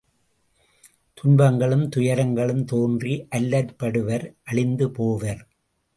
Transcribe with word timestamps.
துன்பங்களும், 1.13 1.89
துயரங்களும் 1.89 2.63
தோன்றி 2.63 3.27
அல்லற்படுவர் 3.35 4.25
அழிந்து 4.43 4.91
போவர். 4.91 5.47